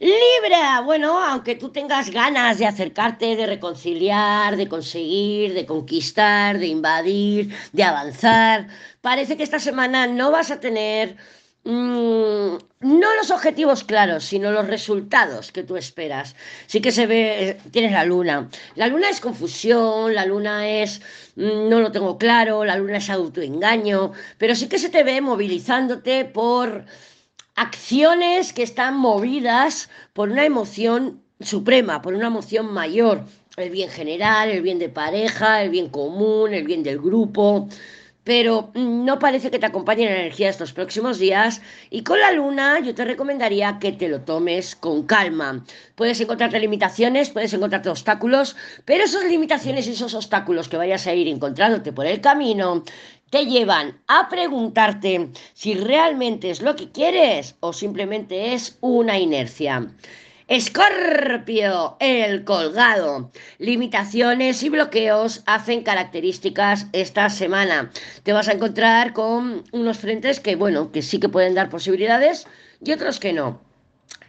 [0.00, 6.68] Libra, bueno, aunque tú tengas ganas de acercarte, de reconciliar, de conseguir, de conquistar, de
[6.68, 8.68] invadir, de avanzar,
[9.02, 11.16] parece que esta semana no vas a tener
[11.64, 16.34] mm, no los objetivos claros, sino los resultados que tú esperas.
[16.66, 18.48] Sí que se ve, tienes la luna.
[18.76, 21.02] La luna es confusión, la luna es
[21.36, 25.20] mm, no lo tengo claro, la luna es autoengaño, pero sí que se te ve
[25.20, 26.86] movilizándote por
[27.60, 33.26] acciones que están movidas por una emoción suprema, por una emoción mayor,
[33.58, 37.68] el bien general, el bien de pareja, el bien común, el bien del grupo,
[38.24, 41.60] pero no parece que te acompañe la energía estos próximos días.
[41.90, 45.62] Y con la luna yo te recomendaría que te lo tomes con calma.
[45.96, 51.14] Puedes encontrarte limitaciones, puedes encontrarte obstáculos, pero esas limitaciones y esos obstáculos que vayas a
[51.14, 52.84] ir encontrándote por el camino
[53.30, 59.88] te llevan a preguntarte si realmente es lo que quieres o simplemente es una inercia.
[60.48, 63.30] Escorpio, el colgado.
[63.58, 67.92] Limitaciones y bloqueos hacen características esta semana.
[68.24, 72.48] Te vas a encontrar con unos frentes que, bueno, que sí que pueden dar posibilidades
[72.84, 73.69] y otros que no.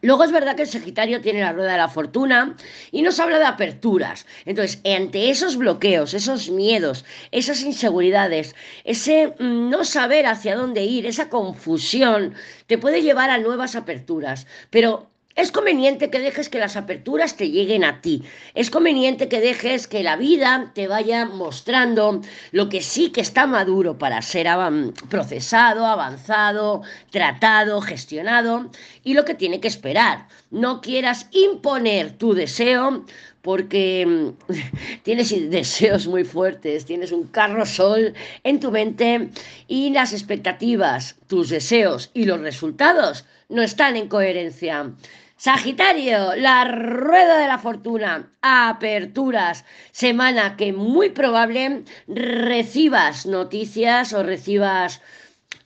[0.00, 2.56] Luego es verdad que el Sagitario tiene la rueda de la fortuna
[2.92, 4.26] y nos habla de aperturas.
[4.44, 11.06] Entonces, ante esos bloqueos, esos miedos, esas inseguridades, ese mm, no saber hacia dónde ir,
[11.06, 12.34] esa confusión,
[12.66, 14.46] te puede llevar a nuevas aperturas.
[14.70, 18.24] Pero es conveniente que dejes que las aperturas te lleguen a ti.
[18.54, 23.46] Es conveniente que dejes que la vida te vaya mostrando lo que sí que está
[23.46, 24.48] maduro para ser
[25.08, 28.68] procesado, avanzado, tratado, gestionado
[29.04, 30.26] y lo que tiene que esperar.
[30.50, 33.04] No quieras imponer tu deseo
[33.40, 34.52] porque mm,
[35.04, 39.30] tienes deseos muy fuertes, tienes un carro sol en tu mente
[39.68, 44.92] y las expectativas, tus deseos y los resultados no están en coherencia.
[45.38, 55.00] Sagitario, la rueda de la fortuna, aperturas, semana que muy probable recibas noticias o recibas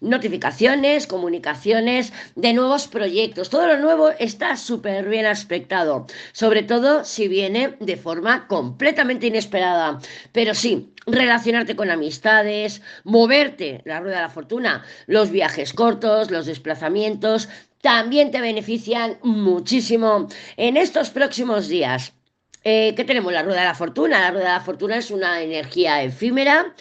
[0.03, 3.49] notificaciones, comunicaciones de nuevos proyectos.
[3.49, 10.01] Todo lo nuevo está súper bien aspectado, sobre todo si viene de forma completamente inesperada.
[10.33, 16.47] Pero sí, relacionarte con amistades, moverte, la rueda de la fortuna, los viajes cortos, los
[16.47, 17.49] desplazamientos,
[17.81, 22.12] también te benefician muchísimo en estos próximos días.
[22.65, 23.33] Eh, ¿Qué tenemos?
[23.33, 24.21] La rueda de la fortuna.
[24.21, 26.75] La rueda de la fortuna es una energía efímera,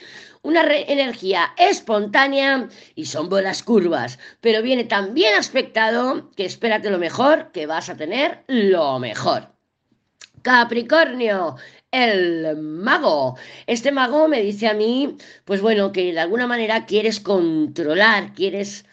[0.44, 6.98] una energía espontánea y son buenas curvas, pero viene tan bien aspectado que espérate lo
[6.98, 9.50] mejor, que vas a tener lo mejor.
[10.42, 11.58] Capricornio,
[11.92, 13.38] el mago.
[13.68, 18.86] Este mago me dice a mí, pues bueno, que de alguna manera quieres controlar, quieres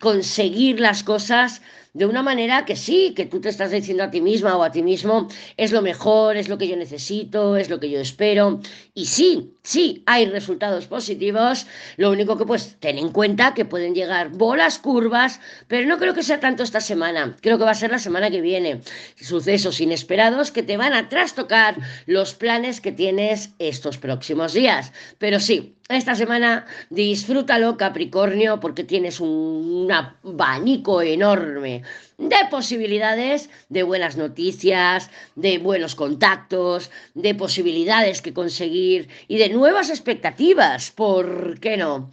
[0.00, 1.62] conseguir las cosas
[1.94, 4.72] de una manera que sí, que tú te estás diciendo a ti misma o a
[4.72, 8.60] ti mismo, es lo mejor, es lo que yo necesito, es lo que yo espero.
[8.94, 11.66] Y sí, sí, hay resultados positivos.
[11.98, 16.14] Lo único que pues ten en cuenta que pueden llegar bolas curvas, pero no creo
[16.14, 17.36] que sea tanto esta semana.
[17.42, 18.80] Creo que va a ser la semana que viene.
[19.16, 21.76] Sucesos inesperados que te van a trastocar
[22.06, 24.92] los planes que tienes estos próximos días.
[25.18, 31.81] Pero sí, esta semana disfrútalo, Capricornio, porque tienes un, abanico enorme
[32.18, 39.90] de posibilidades, de buenas noticias, de buenos contactos, de posibilidades que conseguir y de nuevas
[39.90, 40.90] expectativas.
[40.90, 42.10] ¿Por qué no?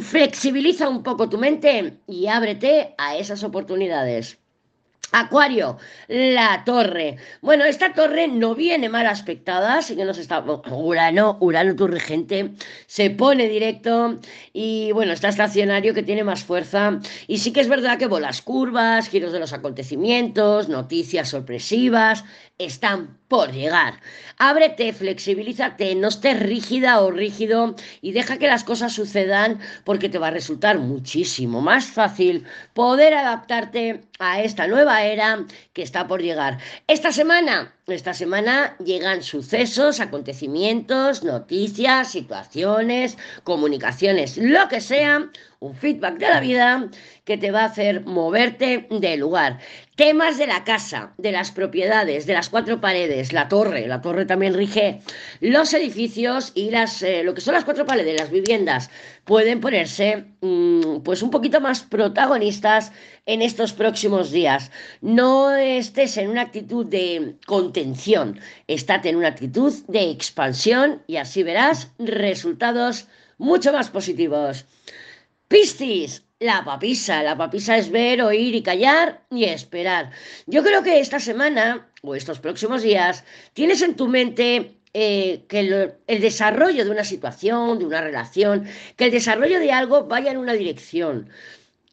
[0.00, 4.38] Flexibiliza un poco tu mente y ábrete a esas oportunidades.
[5.12, 7.16] Acuario, la torre.
[7.42, 10.38] Bueno, esta torre no viene mal aspectada, así que nos está.
[10.40, 12.52] Urano, Urano, tu regente,
[12.86, 14.20] se pone directo
[14.52, 17.00] y bueno, está estacionario que tiene más fuerza.
[17.26, 22.24] Y sí que es verdad que bolas curvas, giros de los acontecimientos, noticias sorpresivas,
[22.58, 24.00] están por llegar.
[24.38, 30.18] Ábrete, flexibilízate, no estés rígida o rígido y deja que las cosas sucedan porque te
[30.18, 32.44] va a resultar muchísimo más fácil
[32.74, 36.58] poder adaptarte a esta nueva era que está por llegar.
[36.86, 45.30] Esta semana, esta semana llegan sucesos, acontecimientos, noticias, situaciones, comunicaciones, lo que sea
[45.60, 46.88] un feedback de la vida
[47.24, 49.58] que te va a hacer moverte de lugar.
[49.94, 54.24] Temas de la casa, de las propiedades, de las cuatro paredes, la torre, la torre
[54.24, 55.02] también rige
[55.40, 58.90] los edificios y las, eh, lo que son las cuatro paredes, las viviendas,
[59.24, 62.90] pueden ponerse mm, pues un poquito más protagonistas
[63.26, 64.70] en estos próximos días.
[65.02, 71.42] No estés en una actitud de contención, estate en una actitud de expansión y así
[71.42, 74.64] verás resultados mucho más positivos.
[75.50, 77.24] Piscis, la papisa.
[77.24, 80.12] La papisa es ver, oír y callar y esperar.
[80.46, 85.58] Yo creo que esta semana o estos próximos días tienes en tu mente eh, que
[86.06, 90.38] el, desarrollo de una situación, de una relación, que el desarrollo de algo vaya en
[90.38, 91.28] una dirección.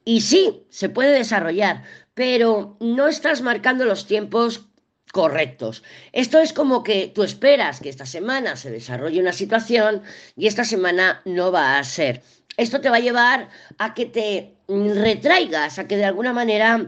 [0.05, 1.83] Y sí, se puede desarrollar,
[2.13, 4.67] pero no estás marcando los tiempos
[5.11, 5.81] correctos.
[6.11, 10.03] Esto es como que tú esperas que esta semana se desarrolle una situación
[10.35, 12.21] y esta semana no va a ser.
[12.57, 16.87] Esto te va a llevar a que te retraigas, a que de alguna manera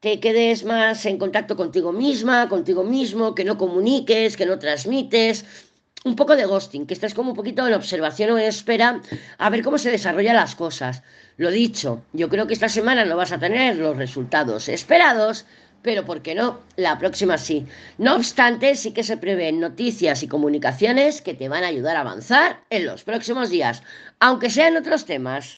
[0.00, 5.46] te quedes más en contacto contigo misma, contigo mismo, que no comuniques, que no transmites.
[6.04, 9.00] Un poco de ghosting, que estés como un poquito en observación o en espera
[9.38, 11.02] a ver cómo se desarrollan las cosas.
[11.38, 15.46] Lo dicho, yo creo que esta semana no vas a tener los resultados esperados,
[15.82, 16.60] pero ¿por qué no?
[16.76, 17.66] La próxima sí.
[17.98, 22.00] No obstante, sí que se prevén noticias y comunicaciones que te van a ayudar a
[22.00, 23.82] avanzar en los próximos días,
[24.18, 25.54] aunque sean otros temas.